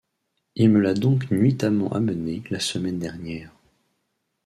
[0.55, 3.51] Il me l’a donc nuitamment amené la semaine dernière.